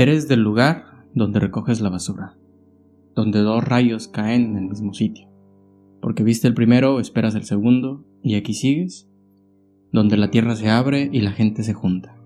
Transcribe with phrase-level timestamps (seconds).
[0.00, 2.34] Eres del lugar donde recoges la basura,
[3.14, 5.28] donde dos rayos caen en el mismo sitio,
[6.00, 9.10] porque viste el primero, esperas el segundo, y aquí sigues,
[9.92, 12.16] donde la tierra se abre y la gente se junta.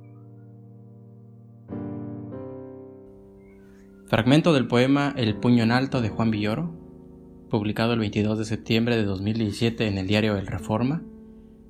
[4.06, 6.70] Fragmento del poema El puño en alto de Juan Villoro,
[7.50, 11.02] publicado el 22 de septiembre de 2017 en el diario El Reforma,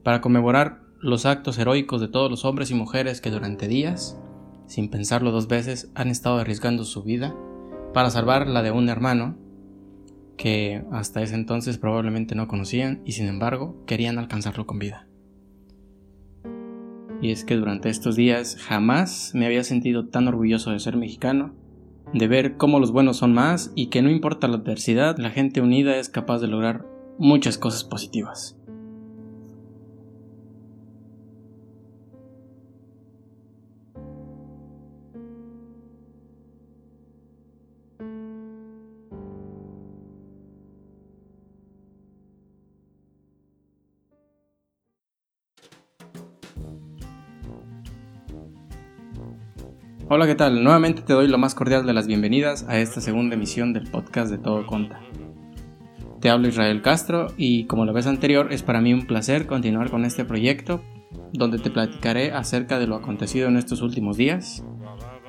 [0.02, 4.20] para conmemorar los actos heroicos de todos los hombres y mujeres que durante días
[4.66, 7.34] sin pensarlo dos veces, han estado arriesgando su vida
[7.92, 9.36] para salvar la de un hermano
[10.36, 15.06] que hasta ese entonces probablemente no conocían y sin embargo querían alcanzarlo con vida.
[17.22, 21.54] Y es que durante estos días jamás me había sentido tan orgulloso de ser mexicano,
[22.12, 25.60] de ver cómo los buenos son más y que no importa la adversidad, la gente
[25.60, 26.86] unida es capaz de lograr
[27.18, 28.58] muchas cosas positivas.
[50.16, 50.62] Hola, ¿qué tal?
[50.62, 54.30] Nuevamente te doy lo más cordial de las bienvenidas a esta segunda emisión del podcast
[54.30, 55.00] de Todo Conta.
[56.20, 59.90] Te hablo Israel Castro y como la vez anterior es para mí un placer continuar
[59.90, 60.82] con este proyecto
[61.32, 64.64] donde te platicaré acerca de lo acontecido en estos últimos días,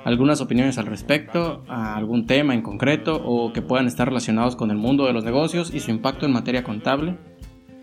[0.03, 4.69] algunas opiniones al respecto, a algún tema en concreto o que puedan estar relacionados con
[4.69, 7.17] el mundo de los negocios y su impacto en materia contable,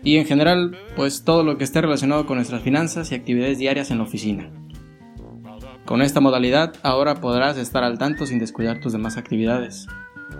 [0.05, 3.91] y en general pues todo lo que esté relacionado con nuestras finanzas y actividades diarias
[3.91, 4.62] en la oficina.
[5.85, 9.87] Con esta modalidad ahora podrás estar al tanto sin descuidar tus demás actividades,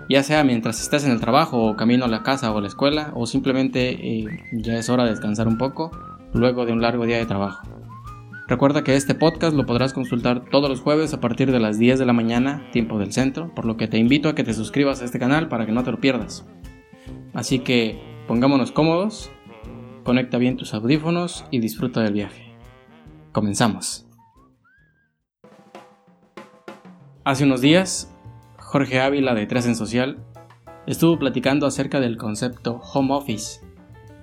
[0.08, 2.68] ya sea mientras estés en el trabajo o camino a la casa o a la
[2.68, 5.90] escuela o simplemente eh, ya es hora de descansar un poco
[6.32, 7.68] luego de un largo día de trabajo.
[8.46, 11.98] Recuerda que este podcast lo podrás consultar todos los jueves a partir de las 10
[11.98, 15.00] de la mañana, tiempo del centro, por lo que te invito a que te suscribas
[15.00, 16.46] a este canal para que no te lo pierdas.
[17.32, 19.30] Así que pongámonos cómodos,
[20.04, 22.54] conecta bien tus audífonos y disfruta del viaje.
[23.32, 24.06] Comenzamos.
[27.26, 28.14] Hace unos días,
[28.58, 30.18] Jorge Ávila de Tres en Social
[30.86, 33.62] estuvo platicando acerca del concepto home office,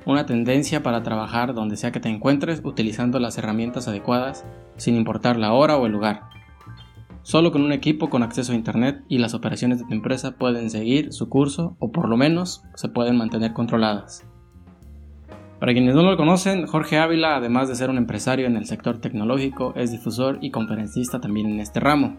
[0.05, 4.45] una tendencia para trabajar donde sea que te encuentres utilizando las herramientas adecuadas
[4.77, 6.29] sin importar la hora o el lugar.
[7.23, 10.69] Solo con un equipo con acceso a Internet y las operaciones de tu empresa pueden
[10.69, 14.27] seguir su curso o por lo menos se pueden mantener controladas.
[15.59, 18.99] Para quienes no lo conocen, Jorge Ávila, además de ser un empresario en el sector
[18.99, 22.17] tecnológico, es difusor y conferencista también en este ramo.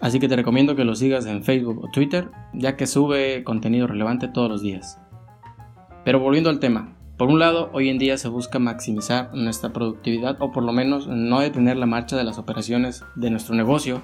[0.00, 3.86] Así que te recomiendo que lo sigas en Facebook o Twitter, ya que sube contenido
[3.86, 4.98] relevante todos los días.
[6.04, 10.38] Pero volviendo al tema, por un lado, hoy en día se busca maximizar nuestra productividad
[10.40, 14.02] o por lo menos no detener la marcha de las operaciones de nuestro negocio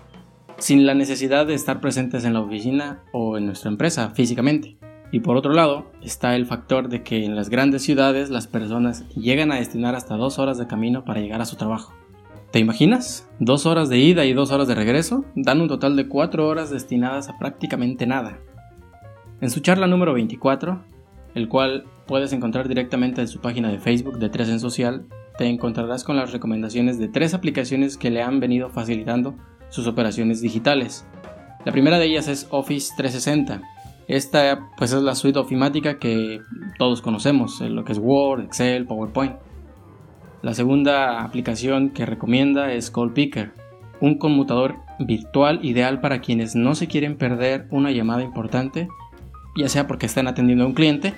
[0.59, 4.77] sin la necesidad de estar presentes en la oficina o en nuestra empresa físicamente.
[5.13, 9.09] Y por otro lado, está el factor de que en las grandes ciudades las personas
[9.15, 11.95] llegan a destinar hasta dos horas de camino para llegar a su trabajo.
[12.51, 13.29] ¿Te imaginas?
[13.39, 16.71] Dos horas de ida y dos horas de regreso dan un total de cuatro horas
[16.71, 18.39] destinadas a prácticamente nada.
[19.41, 20.83] En su charla número 24,
[21.34, 25.47] el cual puedes encontrar directamente en su página de Facebook de Tres en Social, te
[25.47, 29.34] encontrarás con las recomendaciones de tres aplicaciones que le han venido facilitando
[29.69, 31.07] sus operaciones digitales.
[31.65, 33.61] La primera de ellas es Office 360.
[34.09, 36.41] Esta pues es la suite ofimática que
[36.78, 39.34] todos conocemos, lo que es Word, Excel, PowerPoint.
[40.42, 43.52] La segunda aplicación que recomienda es Call Picker,
[44.00, 48.88] un conmutador virtual ideal para quienes no se quieren perder una llamada importante,
[49.56, 51.14] ya sea porque están atendiendo a un cliente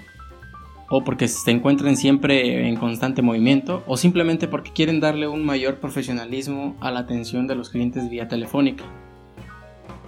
[0.89, 5.81] o porque se encuentren siempre en constante movimiento o simplemente porque quieren darle un mayor
[5.81, 8.85] profesionalismo a la atención de los clientes vía telefónica.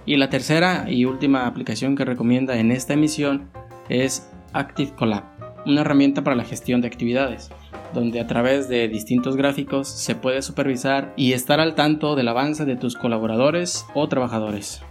[0.05, 3.49] Y la tercera y última aplicación que recomienda en esta emisión
[3.89, 5.23] es Active Collab,
[5.65, 7.51] una herramienta para la gestión de actividades
[7.93, 12.65] donde a través de distintos gráficos se puede supervisar y estar al tanto del avance
[12.65, 14.81] de tus colaboradores o trabajadores.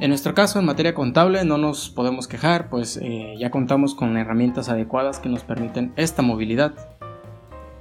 [0.00, 4.16] En nuestro caso, en materia contable, no nos podemos quejar, pues eh, ya contamos con
[4.16, 6.72] herramientas adecuadas que nos permiten esta movilidad.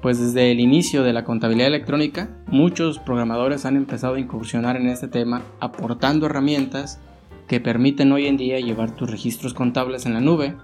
[0.01, 4.87] Pues desde el inicio de la contabilidad electrónica, muchos programadores han empezado a incursionar en
[4.87, 6.99] este tema aportando herramientas
[7.47, 10.55] que permiten hoy en día llevar tus registros contables en la nube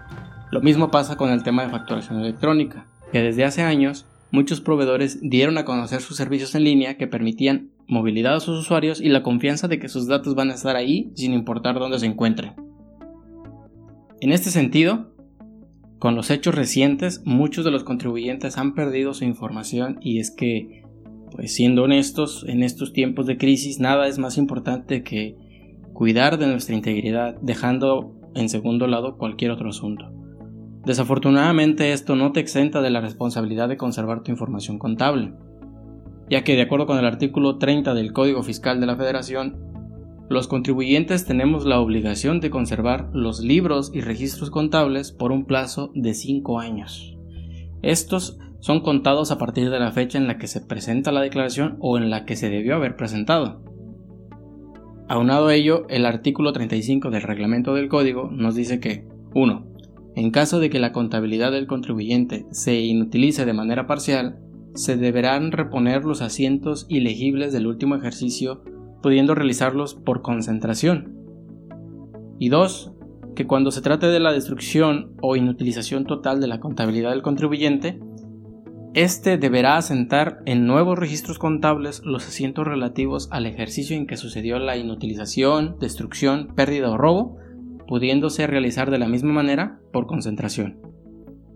[0.55, 5.19] lo mismo pasa con el tema de facturación electrónica, que desde hace años muchos proveedores
[5.21, 9.21] dieron a conocer sus servicios en línea que permitían movilidad a sus usuarios y la
[9.21, 12.53] confianza de que sus datos van a estar ahí sin importar dónde se encuentren.
[14.21, 15.13] En este sentido,
[15.99, 20.85] con los hechos recientes, muchos de los contribuyentes han perdido su información y es que
[21.31, 25.35] pues siendo honestos, en estos tiempos de crisis nada es más importante que
[25.91, 30.15] cuidar de nuestra integridad, dejando en segundo lado cualquier otro asunto.
[30.85, 35.33] Desafortunadamente esto no te exenta de la responsabilidad de conservar tu información contable,
[36.29, 39.57] ya que de acuerdo con el artículo 30 del Código Fiscal de la Federación,
[40.29, 45.91] los contribuyentes tenemos la obligación de conservar los libros y registros contables por un plazo
[45.93, 47.15] de 5 años.
[47.83, 51.77] Estos son contados a partir de la fecha en la que se presenta la declaración
[51.79, 53.63] o en la que se debió haber presentado.
[55.07, 59.74] Aunado a ello, el artículo 35 del reglamento del código nos dice que 1.
[60.15, 64.39] En caso de que la contabilidad del contribuyente se inutilice de manera parcial,
[64.73, 68.63] se deberán reponer los asientos ilegibles del último ejercicio,
[69.01, 71.13] pudiendo realizarlos por concentración.
[72.39, 72.91] Y 2.
[73.35, 77.99] Que cuando se trate de la destrucción o inutilización total de la contabilidad del contribuyente,
[78.93, 84.57] este deberá asentar en nuevos registros contables los asientos relativos al ejercicio en que sucedió
[84.59, 87.37] la inutilización, destrucción, pérdida o robo,
[87.87, 90.79] pudiéndose realizar de la misma manera por concentración.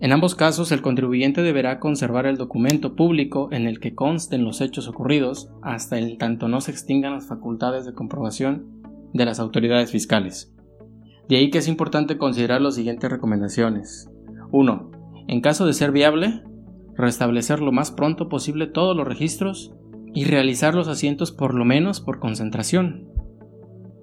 [0.02, 4.62] En ambos casos, el contribuyente deberá conservar el documento público en el que consten los
[4.62, 8.82] hechos ocurridos hasta el tanto no se extingan las facultades de comprobación
[9.14, 10.54] de las autoridades fiscales.
[11.28, 14.10] De ahí que es importante considerar las siguientes recomendaciones.
[14.52, 14.92] 1.
[15.28, 16.44] En caso de ser viable,
[16.96, 19.74] restablecer lo más pronto posible todos los registros
[20.14, 23.09] y realizar los asientos por lo menos por concentración.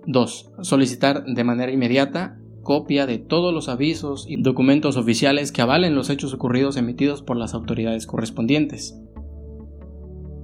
[0.07, 0.53] 2.
[0.63, 6.11] Solicitar de manera inmediata copia de todos los avisos y documentos oficiales que avalen los
[6.11, 9.01] hechos ocurridos emitidos por las autoridades correspondientes.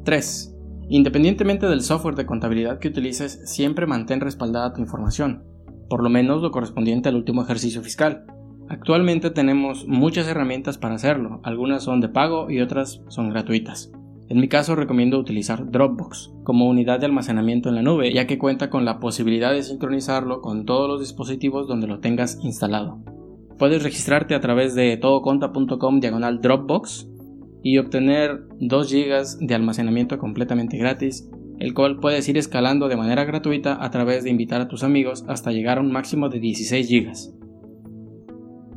[0.05, 0.55] 3.
[0.89, 5.45] Independientemente del software de contabilidad que utilices, siempre mantén respaldada tu información,
[5.89, 8.25] por lo menos lo correspondiente al último ejercicio fiscal.
[8.69, 13.91] Actualmente tenemos muchas herramientas para hacerlo, algunas son de pago y otras son gratuitas.
[14.33, 18.39] En mi caso recomiendo utilizar Dropbox como unidad de almacenamiento en la nube, ya que
[18.39, 22.99] cuenta con la posibilidad de sincronizarlo con todos los dispositivos donde lo tengas instalado.
[23.59, 27.11] Puedes registrarte a través de todoconta.com diagonal Dropbox
[27.63, 31.29] y obtener 2 GB de almacenamiento completamente gratis,
[31.59, 35.27] el cual puedes ir escalando de manera gratuita a través de invitar a tus amigos
[35.29, 37.42] hasta llegar a un máximo de 16 GB.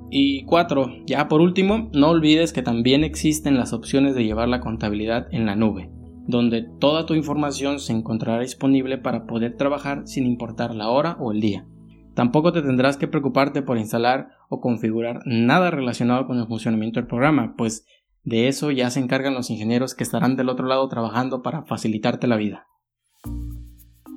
[0.09, 4.61] Y cuatro, ya por último, no olvides que también existen las opciones de llevar la
[4.61, 5.89] contabilidad en la nube,
[6.27, 11.31] donde toda tu información se encontrará disponible para poder trabajar sin importar la hora o
[11.31, 11.67] el día.
[12.13, 17.07] Tampoco te tendrás que preocuparte por instalar o configurar nada relacionado con el funcionamiento del
[17.07, 17.85] programa, pues
[18.23, 22.27] de eso ya se encargan los ingenieros que estarán del otro lado trabajando para facilitarte
[22.27, 22.67] la vida.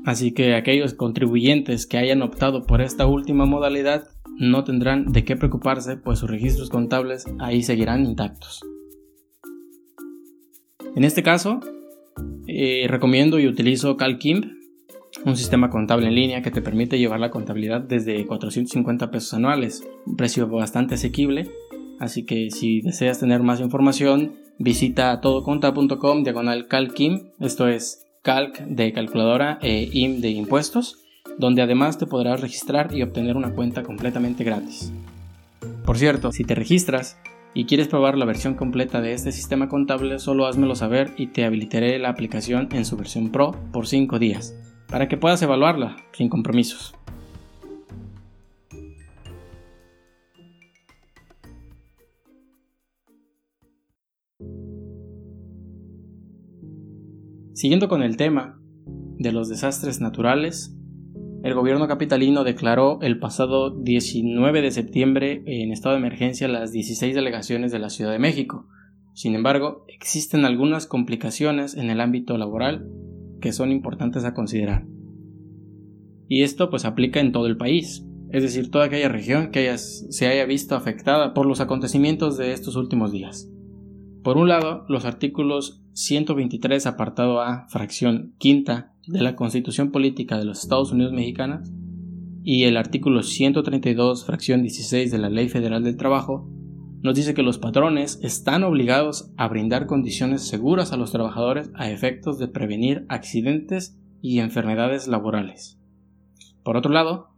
[0.05, 4.05] Así que aquellos contribuyentes que hayan optado por esta última modalidad
[4.39, 8.63] no tendrán de qué preocuparse, pues sus registros contables ahí seguirán intactos.
[10.95, 11.61] En este caso,
[12.47, 14.47] eh, recomiendo y utilizo CalCimp,
[15.25, 19.87] un sistema contable en línea que te permite llevar la contabilidad desde 450 pesos anuales,
[20.07, 21.51] un precio bastante asequible.
[21.99, 28.93] Así que si deseas tener más información, visita todoconta.com diagonal CalCimp, esto es calc de
[28.93, 31.08] calculadora e im de impuestos
[31.39, 34.93] donde además te podrás registrar y obtener una cuenta completamente gratis.
[35.85, 37.17] Por cierto, si te registras
[37.55, 41.45] y quieres probar la versión completa de este sistema contable, solo házmelo saber y te
[41.45, 44.55] habilitaré la aplicación en su versión Pro por 5 días,
[44.89, 46.95] para que puedas evaluarla sin compromisos.
[57.55, 58.61] Siguiendo con el tema
[59.19, 60.78] de los desastres naturales,
[61.43, 67.15] el gobierno capitalino declaró el pasado 19 de septiembre en estado de emergencia las 16
[67.15, 68.67] delegaciones de la Ciudad de México.
[69.15, 72.89] Sin embargo, existen algunas complicaciones en el ámbito laboral
[73.41, 74.85] que son importantes a considerar.
[76.27, 80.27] Y esto pues aplica en todo el país, es decir, toda aquella región que se
[80.27, 83.49] haya visto afectada por los acontecimientos de estos últimos días.
[84.25, 90.45] Por un lado, los artículos 123 apartado A, fracción quinta de la Constitución Política de
[90.45, 91.71] los Estados Unidos Mexicanos
[92.45, 96.49] y el artículo 132, fracción 16 de la Ley Federal del Trabajo,
[97.03, 101.91] nos dice que los patrones están obligados a brindar condiciones seguras a los trabajadores a
[101.91, 105.79] efectos de prevenir accidentes y enfermedades laborales.
[106.63, 107.31] Por otro lado,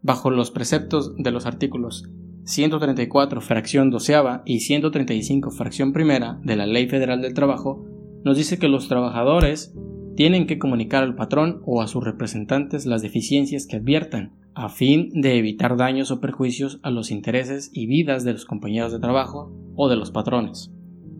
[0.00, 2.08] bajo los preceptos de los artículos
[2.44, 7.84] 134, fracción doceava y 135, fracción primera de la Ley Federal del Trabajo,
[8.24, 9.74] nos dice que los trabajadores
[10.16, 15.10] tienen que comunicar al patrón o a sus representantes las deficiencias que adviertan, a fin
[15.12, 19.52] de evitar daños o perjuicios a los intereses y vidas de los compañeros de trabajo
[19.74, 20.70] o de los patrones.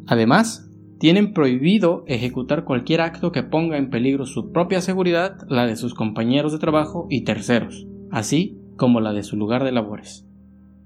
[0.07, 5.77] Además, tienen prohibido ejecutar cualquier acto que ponga en peligro su propia seguridad, la de
[5.77, 10.27] sus compañeros de trabajo y terceros, así como la de su lugar de labores.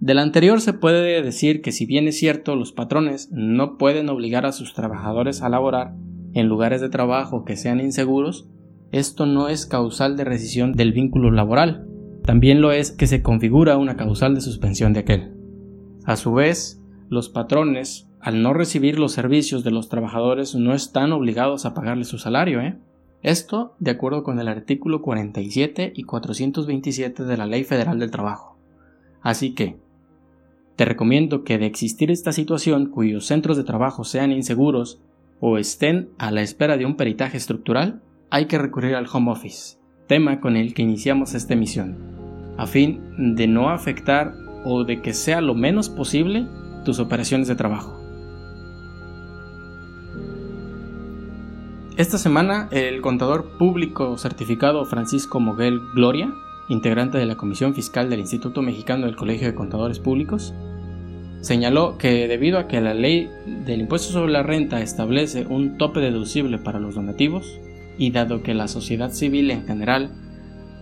[0.00, 4.47] Del anterior se puede decir que si bien es cierto los patrones no pueden obligar
[4.47, 5.95] a sus trabajadores a laborar
[6.35, 8.49] en lugares de trabajo que sean inseguros,
[8.91, 11.87] esto no es causal de rescisión del vínculo laboral,
[12.29, 15.33] también lo es que se configura una causal de suspensión de aquel.
[16.05, 21.13] A su vez, los patrones, al no recibir los servicios de los trabajadores, no están
[21.13, 22.79] obligados a pagarles su salario, ¿eh?
[23.23, 28.59] Esto de acuerdo con el artículo 47 y 427 de la Ley Federal del Trabajo.
[29.23, 29.79] Así que,
[30.77, 35.01] te recomiendo que de existir esta situación cuyos centros de trabajo sean inseguros
[35.40, 39.78] o estén a la espera de un peritaje estructural, hay que recurrir al home office,
[40.07, 41.97] tema con el que iniciamos esta emisión,
[42.57, 46.47] a fin de no afectar o de que sea lo menos posible
[46.85, 47.99] tus operaciones de trabajo.
[51.97, 56.33] Esta semana, el contador público certificado Francisco Moguel Gloria,
[56.68, 60.54] integrante de la Comisión Fiscal del Instituto Mexicano del Colegio de Contadores Públicos,
[61.40, 63.30] señaló que debido a que la ley
[63.66, 67.59] del impuesto sobre la renta establece un tope deducible para los donativos,
[67.99, 70.11] y dado que la sociedad civil en general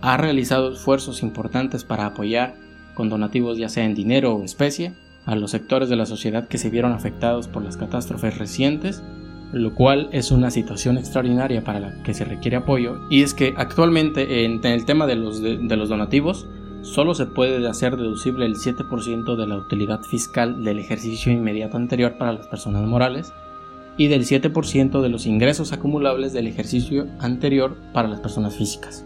[0.01, 2.55] ha realizado esfuerzos importantes para apoyar
[2.93, 4.93] con donativos ya sea en dinero o especie
[5.25, 9.03] a los sectores de la sociedad que se vieron afectados por las catástrofes recientes,
[9.51, 13.53] lo cual es una situación extraordinaria para la que se requiere apoyo, y es que
[13.57, 16.47] actualmente en, el tema de los, de los donativos
[16.87, 22.17] solo se puede hacer deducible el 7% de la utilidad fiscal del ejercicio inmediato anterior
[22.17, 23.33] para las personas morales,
[23.97, 29.05] y del 7% de los ingresos acumulables del ejercicio anterior para las personas físicas.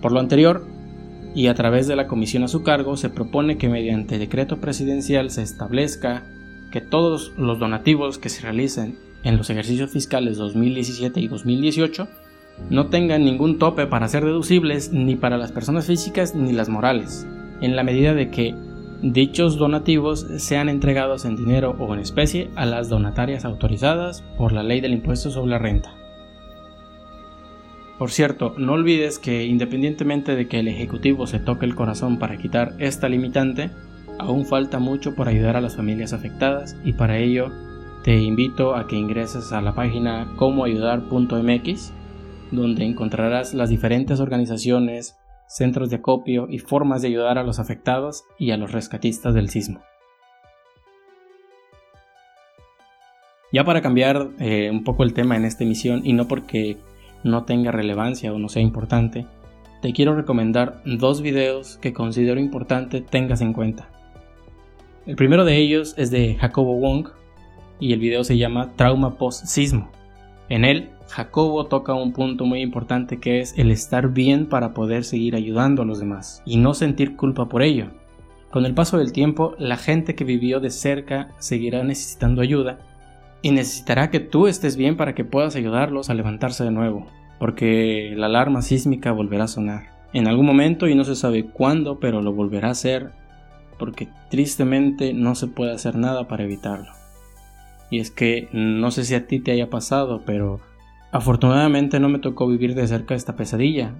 [0.00, 0.64] Por lo anterior,
[1.34, 5.30] y a través de la comisión a su cargo, se propone que mediante decreto presidencial
[5.30, 6.24] se establezca
[6.70, 12.08] que todos los donativos que se realicen en los ejercicios fiscales 2017 y 2018
[12.70, 17.26] no tengan ningún tope para ser deducibles ni para las personas físicas ni las morales,
[17.60, 18.54] en la medida de que
[19.02, 24.62] dichos donativos sean entregados en dinero o en especie a las donatarias autorizadas por la
[24.62, 25.94] ley del impuesto sobre la renta.
[27.98, 32.36] Por cierto, no olvides que independientemente de que el Ejecutivo se toque el corazón para
[32.36, 33.70] quitar esta limitante,
[34.18, 37.50] aún falta mucho por ayudar a las familias afectadas y para ello
[38.02, 41.92] te invito a que ingreses a la página comoayudar.mx
[42.52, 45.16] donde encontrarás las diferentes organizaciones,
[45.48, 49.48] centros de acopio y formas de ayudar a los afectados y a los rescatistas del
[49.48, 49.80] sismo.
[53.52, 56.78] Ya para cambiar eh, un poco el tema en esta emisión y no porque
[57.22, 59.26] no tenga relevancia o no sea importante,
[59.82, 63.88] te quiero recomendar dos videos que considero importante tengas en cuenta.
[65.04, 67.08] El primero de ellos es de Jacobo Wong
[67.80, 69.90] y el video se llama Trauma Post Sismo.
[70.52, 75.02] En él Jacobo toca un punto muy importante que es el estar bien para poder
[75.02, 77.86] seguir ayudando a los demás y no sentir culpa por ello.
[78.50, 82.80] Con el paso del tiempo, la gente que vivió de cerca seguirá necesitando ayuda
[83.40, 87.06] y necesitará que tú estés bien para que puedas ayudarlos a levantarse de nuevo,
[87.38, 89.84] porque la alarma sísmica volverá a sonar.
[90.12, 93.12] En algún momento y no se sabe cuándo, pero lo volverá a hacer
[93.78, 97.01] porque tristemente no se puede hacer nada para evitarlo.
[97.92, 100.60] Y es que no sé si a ti te haya pasado, pero
[101.12, 103.94] Afortunadamente no me tocó vivir de cerca esta pesadilla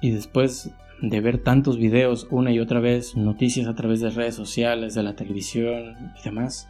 [0.00, 0.70] y después
[1.00, 5.02] de ver tantos videos una y otra vez, noticias a través de redes sociales, de
[5.02, 6.68] la televisión y demás.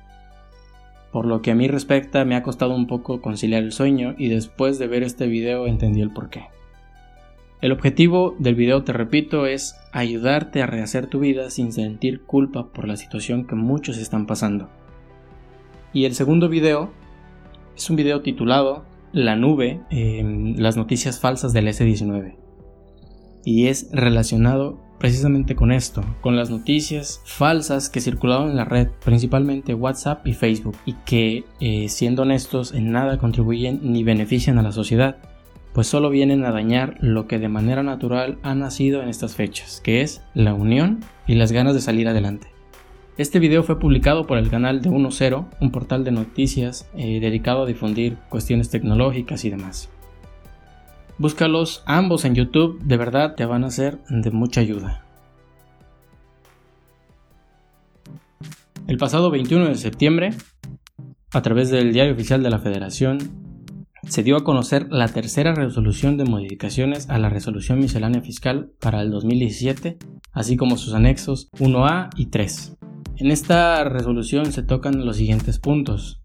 [1.12, 4.28] Por lo que a mí respecta me ha costado un poco conciliar el sueño y
[4.28, 6.46] después de ver este video entendí el porqué.
[7.60, 12.68] El objetivo del video, te repito, es ayudarte a rehacer tu vida sin sentir culpa
[12.68, 14.70] por la situación que muchos están pasando.
[15.92, 16.90] Y el segundo video
[17.76, 19.80] es un video titulado la nube
[20.56, 22.36] las noticias falsas del S19.
[23.44, 28.88] Y es relacionado precisamente con esto, con las noticias falsas que circulaban en la red,
[29.04, 34.62] principalmente WhatsApp y Facebook, y que, eh, siendo honestos, en nada contribuyen ni benefician a
[34.62, 35.16] la sociedad,
[35.72, 39.80] pues solo vienen a dañar lo que de manera natural ha nacido en estas fechas,
[39.82, 42.51] que es la unión y las ganas de salir adelante.
[43.18, 47.62] Este video fue publicado por el canal de 10, un portal de noticias eh, dedicado
[47.62, 49.90] a difundir cuestiones tecnológicas y demás.
[51.18, 55.04] Búscalos ambos en YouTube, de verdad te van a ser de mucha ayuda.
[58.86, 60.30] El pasado 21 de septiembre,
[61.32, 63.18] a través del Diario Oficial de la Federación,
[64.08, 69.02] se dio a conocer la tercera resolución de modificaciones a la resolución miscelánea fiscal para
[69.02, 69.98] el 2017,
[70.32, 72.78] así como sus anexos 1A y 3.
[73.18, 76.20] En esta resolución se tocan los siguientes puntos.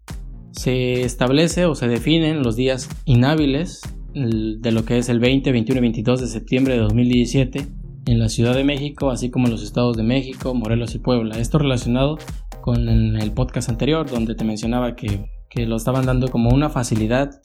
[0.52, 3.82] Se establece o se definen los días inhábiles
[4.14, 7.66] de lo que es el 20, 21 y 22 de septiembre de 2017
[8.06, 11.38] en la Ciudad de México, así como en los estados de México, Morelos y Puebla.
[11.38, 12.18] Esto relacionado
[12.62, 17.40] con el podcast anterior, donde te mencionaba que, que lo estaban dando como una facilidad.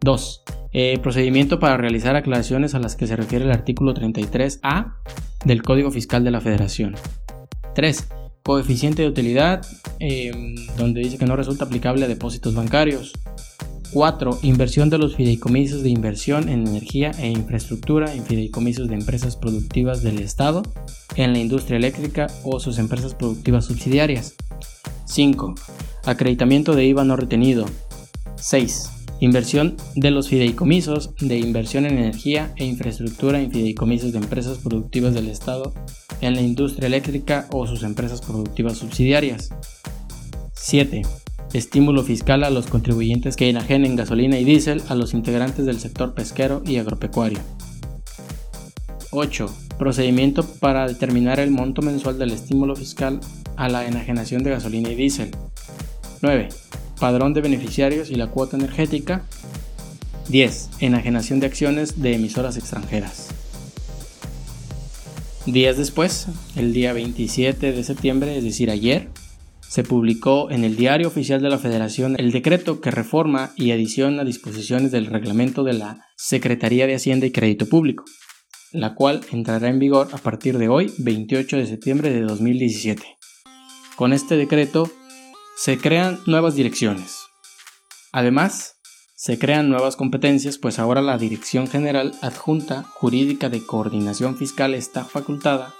[0.00, 0.42] 2.
[0.74, 4.94] Eh, procedimiento para realizar aclaraciones a las que se refiere el artículo 33A
[5.44, 6.94] del Código Fiscal de la Federación.
[7.74, 8.08] 3.
[8.42, 9.64] Coeficiente de utilidad,
[9.98, 13.12] em, donde dice que no resulta aplicable a depósitos bancarios.
[13.92, 14.38] 4.
[14.42, 20.02] Inversión de los fideicomisos de inversión en energía e infraestructura en fideicomisos de empresas productivas
[20.02, 20.62] del Estado
[21.16, 24.34] en la industria eléctrica o sus empresas productivas subsidiarias.
[25.04, 25.54] 5.
[26.06, 27.66] Acreditamiento de IVA no retenido.
[28.36, 29.01] 6.
[29.22, 35.14] Inversión de los fideicomisos de inversión en energía e infraestructura en fideicomisos de empresas productivas
[35.14, 35.72] del Estado
[36.20, 39.50] en la industria eléctrica o sus empresas productivas subsidiarias.
[40.54, 41.02] 7.
[41.52, 46.14] Estímulo fiscal a los contribuyentes que enajenen gasolina y diésel a los integrantes del sector
[46.14, 47.38] pesquero y agropecuario.
[49.12, 49.46] 8.
[49.78, 53.20] Procedimiento para determinar el monto mensual del estímulo fiscal
[53.54, 55.30] a la enajenación de gasolina y diésel.
[56.22, 56.48] 9
[56.98, 59.24] padrón de beneficiarios y la cuota energética.
[60.28, 60.70] 10.
[60.80, 63.28] Enajenación de acciones de emisoras extranjeras.
[65.46, 69.08] Días después, el día 27 de septiembre, es decir, ayer,
[69.72, 74.22] se publicó en el Diario Oficial de la Federación el decreto que reforma y adiciona
[74.22, 78.04] disposiciones del reglamento de la Secretaría de Hacienda y Crédito Público,
[78.70, 83.02] la cual entrará en vigor a partir de hoy, 28 de septiembre de 2017.
[83.96, 84.90] Con este decreto
[85.64, 87.18] se crean nuevas direcciones.
[88.10, 88.78] Además,
[89.14, 95.04] se crean nuevas competencias, pues ahora la Dirección General Adjunta Jurídica de Coordinación Fiscal está
[95.04, 95.72] facultada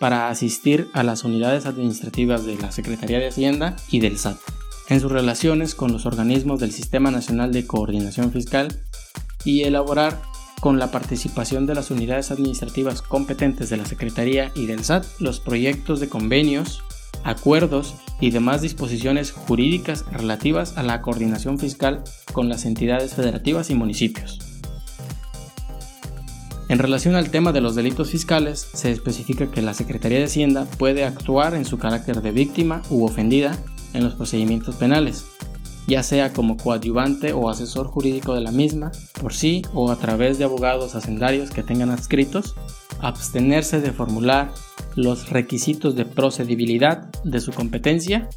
[0.00, 4.36] para asistir a las unidades administrativas de la Secretaría de Hacienda y del SAT
[4.88, 8.82] en sus relaciones con los organismos del Sistema Nacional de Coordinación Fiscal
[9.44, 10.20] y elaborar
[10.60, 15.38] con la participación de las unidades administrativas competentes de la Secretaría y del SAT los
[15.38, 16.82] proyectos de convenios,
[17.24, 22.02] acuerdos y demás disposiciones jurídicas relativas a la coordinación fiscal
[22.32, 24.38] con las entidades federativas y municipios.
[26.68, 30.66] En relación al tema de los delitos fiscales, se especifica que la Secretaría de Hacienda
[30.78, 33.58] puede actuar en su carácter de víctima u ofendida
[33.92, 35.24] en los procedimientos penales,
[35.86, 40.38] ya sea como coadyuvante o asesor jurídico de la misma, por sí o a través
[40.38, 42.54] de abogados hacendarios que tengan adscritos,
[43.00, 44.52] abstenerse de formular
[44.94, 48.28] los requisitos de procedibilidad de su competencia,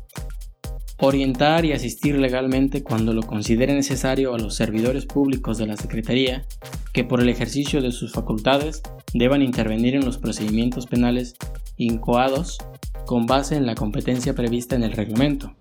[0.97, 6.45] orientar y asistir legalmente cuando lo considere necesario a los servidores públicos de la Secretaría
[6.93, 8.81] que por el ejercicio de sus facultades
[9.13, 11.35] deban intervenir en los procedimientos penales
[11.77, 12.57] incoados
[13.05, 15.55] con base en la competencia prevista en el reglamento.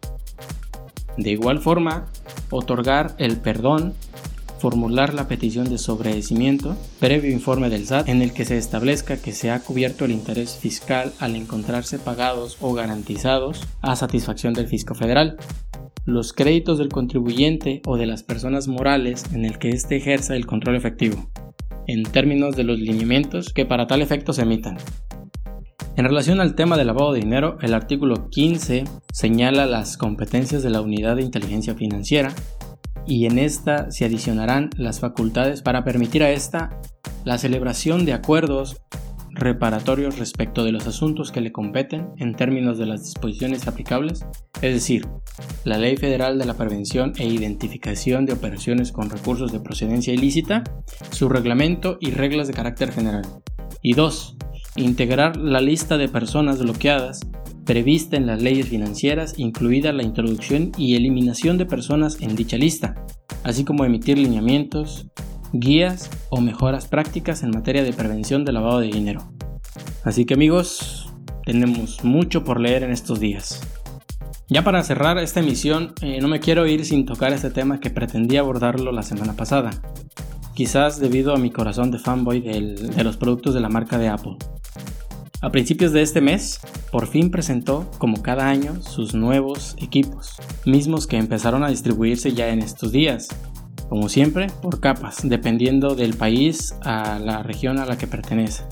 [1.16, 2.06] De igual forma,
[2.50, 3.94] otorgar el perdón
[4.62, 9.32] formular la petición de sobredecimiento previo informe del SAT en el que se establezca que
[9.32, 14.94] se ha cubierto el interés fiscal al encontrarse pagados o garantizados a satisfacción del fisco
[14.94, 15.36] federal.
[16.04, 20.46] Los créditos del contribuyente o de las personas morales en el que éste ejerza el
[20.46, 21.28] control efectivo,
[21.88, 24.78] en términos de los lineamientos que para tal efecto se emitan.
[25.94, 30.70] En relación al tema del lavado de dinero, el artículo 15 señala las competencias de
[30.70, 32.34] la Unidad de Inteligencia Financiera
[33.06, 36.80] y en esta se adicionarán las facultades para permitir a esta
[37.24, 38.80] la celebración de acuerdos
[39.34, 44.24] reparatorios respecto de los asuntos que le competen en términos de las disposiciones aplicables,
[44.62, 45.06] es decir,
[45.64, 50.64] la Ley Federal de la Prevención e Identificación de Operaciones con Recursos de Procedencia Ilícita,
[51.10, 53.24] su reglamento y reglas de carácter general.
[53.82, 54.36] Y 2.
[54.76, 57.20] Integrar la lista de personas bloqueadas
[57.64, 62.94] prevista en las leyes financieras, incluida la introducción y eliminación de personas en dicha lista,
[63.44, 65.06] así como emitir lineamientos,
[65.52, 69.32] guías o mejoras prácticas en materia de prevención de lavado de dinero.
[70.04, 71.12] Así que amigos,
[71.44, 73.60] tenemos mucho por leer en estos días.
[74.48, 77.90] Ya para cerrar esta emisión, eh, no me quiero ir sin tocar este tema que
[77.90, 79.70] pretendía abordarlo la semana pasada,
[80.54, 84.36] quizás debido a mi corazón de fanboy de los productos de la marca de Apple.
[85.42, 86.60] A principios de este mes,
[86.92, 92.50] por fin presentó, como cada año, sus nuevos equipos, mismos que empezaron a distribuirse ya
[92.50, 93.26] en estos días,
[93.88, 98.62] como siempre, por capas, dependiendo del país a la región a la que pertenece.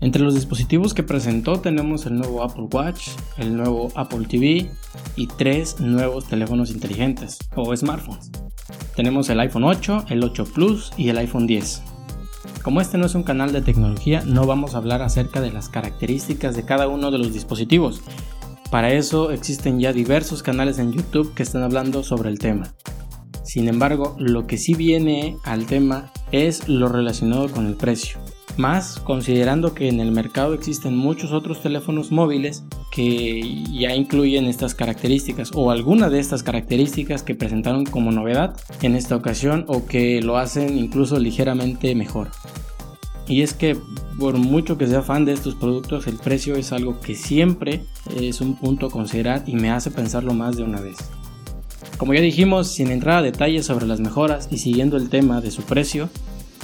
[0.00, 4.68] Entre los dispositivos que presentó tenemos el nuevo Apple Watch, el nuevo Apple TV
[5.14, 8.32] y tres nuevos teléfonos inteligentes o smartphones.
[8.96, 11.87] Tenemos el iPhone 8, el 8 Plus y el iPhone 10.
[12.68, 15.70] Como este no es un canal de tecnología, no vamos a hablar acerca de las
[15.70, 18.02] características de cada uno de los dispositivos,
[18.70, 22.74] Para eso existen ya diversos canales en YouTube que están hablando sobre el tema.
[23.42, 28.18] Sin embargo, lo que sí viene al tema es lo relacionado con el precio.
[28.58, 34.74] Más considerando que en el mercado existen muchos otros teléfonos móviles que ya incluyen estas
[34.74, 40.20] características o alguna de estas características que presentaron como novedad en esta ocasión o que
[40.22, 42.30] lo hacen incluso ligeramente mejor.
[43.28, 43.76] Y es que
[44.18, 47.84] por mucho que sea fan de estos productos, el precio es algo que siempre
[48.20, 50.96] es un punto a considerar y me hace pensarlo más de una vez.
[51.96, 55.52] Como ya dijimos, sin entrar a detalles sobre las mejoras y siguiendo el tema de
[55.52, 56.08] su precio,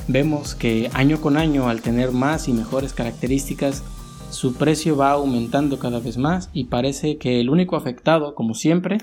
[0.08, 3.82] vemos que año con año al tener más y mejores características,
[4.30, 8.98] su precio va aumentando cada vez más y parece que el único afectado, como siempre,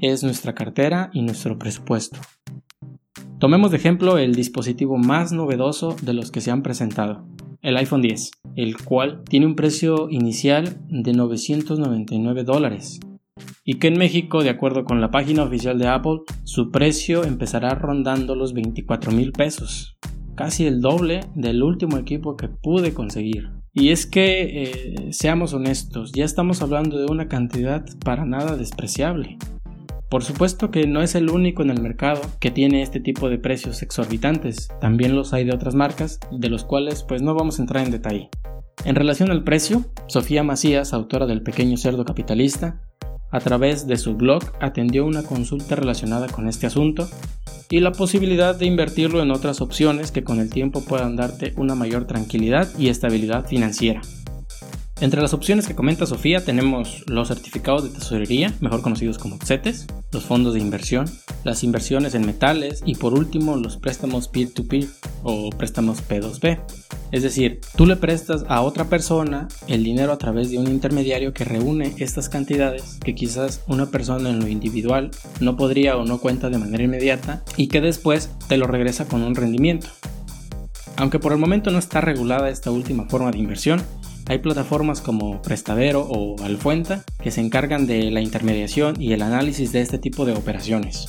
[0.00, 2.20] es nuestra cartera y nuestro presupuesto.
[3.38, 7.24] Tomemos de ejemplo el dispositivo más novedoso de los que se han presentado,
[7.62, 13.00] el iPhone 10, el cual tiene un precio inicial de 999 dólares
[13.64, 17.74] y que en México, de acuerdo con la página oficial de Apple, su precio empezará
[17.74, 19.98] rondando los 24 mil pesos,
[20.38, 23.50] casi el doble del último equipo que pude conseguir.
[23.74, 29.36] Y es que, eh, seamos honestos, ya estamos hablando de una cantidad para nada despreciable.
[30.08, 33.38] Por supuesto que no es el único en el mercado que tiene este tipo de
[33.38, 37.62] precios exorbitantes, también los hay de otras marcas, de los cuales pues no vamos a
[37.62, 38.30] entrar en detalle.
[38.84, 42.80] En relación al precio, Sofía Macías, autora del Pequeño Cerdo Capitalista,
[43.30, 47.08] a través de su blog atendió una consulta relacionada con este asunto
[47.70, 51.74] y la posibilidad de invertirlo en otras opciones que con el tiempo puedan darte una
[51.74, 54.00] mayor tranquilidad y estabilidad financiera.
[55.00, 59.86] Entre las opciones que comenta Sofía tenemos los certificados de tesorería, mejor conocidos como CETES,
[60.10, 61.08] los fondos de inversión,
[61.44, 66.58] las inversiones en metales y por último los préstamos peer-to-peer -peer, o préstamos P2P.
[67.12, 71.32] Es decir, tú le prestas a otra persona el dinero a través de un intermediario
[71.32, 76.18] que reúne estas cantidades que quizás una persona en lo individual no podría o no
[76.18, 79.88] cuenta de manera inmediata y que después te lo regresa con un rendimiento.
[80.98, 83.80] Aunque por el momento no está regulada esta última forma de inversión,
[84.28, 89.72] hay plataformas como Prestadero o Alfuenta que se encargan de la intermediación y el análisis
[89.72, 91.06] de este tipo de operaciones.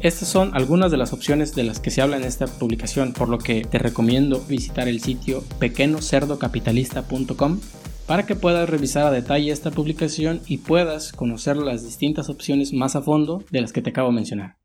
[0.00, 3.28] Estas son algunas de las opciones de las que se habla en esta publicación, por
[3.28, 7.60] lo que te recomiendo visitar el sitio pequeñocerdocapitalista.com
[8.06, 12.96] para que puedas revisar a detalle esta publicación y puedas conocer las distintas opciones más
[12.96, 14.56] a fondo de las que te acabo de mencionar.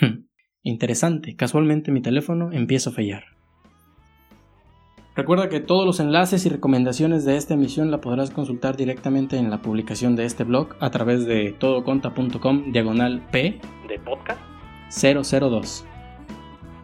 [0.00, 0.26] Hmm,
[0.62, 3.37] interesante, casualmente mi teléfono empieza a fallar.
[5.18, 9.50] Recuerda que todos los enlaces y recomendaciones de esta emisión la podrás consultar directamente en
[9.50, 14.40] la publicación de este blog a través de todoconta.com diagonal P de podcast
[14.92, 15.84] 002.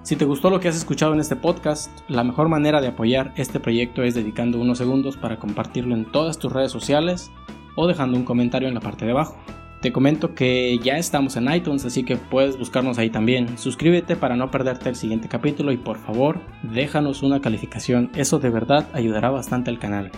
[0.02, 3.32] Si te gustó lo que has escuchado en este podcast, la mejor manera de apoyar
[3.36, 7.30] este proyecto es dedicando unos segundos para compartirlo en todas tus redes sociales
[7.76, 9.36] o dejando un comentario en la parte de abajo.
[9.84, 13.58] Te comento que ya estamos en iTunes, así que puedes buscarnos ahí también.
[13.58, 18.48] Suscríbete para no perderte el siguiente capítulo y por favor déjanos una calificación, eso de
[18.48, 20.10] verdad ayudará bastante al canal.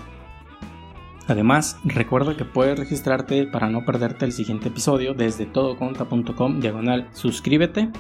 [1.27, 7.91] Además, recuerda que puedes registrarte para no perderte el siguiente episodio desde todoconta.com diagonal suscríbete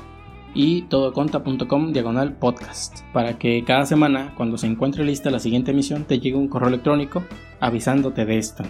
[0.55, 6.05] y todoconta.com diagonal podcast para que cada semana cuando se encuentre lista la siguiente emisión
[6.05, 7.25] te llegue un correo electrónico
[7.59, 8.63] avisándote de esto.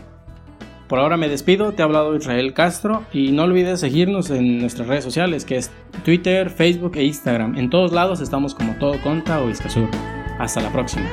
[0.88, 4.86] Por ahora me despido, te ha hablado Israel Castro y no olvides seguirnos en nuestras
[4.86, 5.70] redes sociales que es
[6.04, 7.56] Twitter, Facebook e Instagram.
[7.58, 9.88] En todos lados estamos como Todo Conta o Iscasur.
[10.38, 11.08] Hasta la próxima.